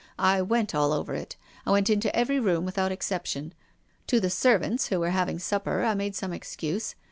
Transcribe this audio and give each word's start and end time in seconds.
I 0.17 0.41
went 0.41 0.73
all 0.73 0.93
over 0.93 1.13
it. 1.13 1.35
I 1.63 1.69
went 1.69 1.87
into 1.87 2.15
every 2.15 2.39
room 2.39 2.65
without 2.65 2.91
exception. 2.91 3.53
To 4.07 4.19
the 4.19 4.31
servants, 4.31 4.87
who 4.87 4.99
were 4.99 5.11
having 5.11 5.37
supper, 5.37 5.83
I 5.83 5.93
made 5.93 6.15
some 6.15 6.33
excuse. 6.33 6.95